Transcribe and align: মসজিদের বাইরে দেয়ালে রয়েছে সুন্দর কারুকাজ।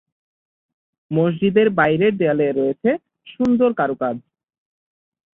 মসজিদের 1.11 1.67
বাইরে 1.79 2.07
দেয়ালে 2.11 2.47
রয়েছে 2.51 2.89
সুন্দর 3.27 3.69
কারুকাজ। 3.73 4.15